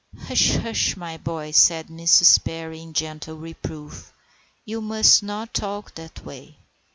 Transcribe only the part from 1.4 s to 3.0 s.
said Mrs. Perry, in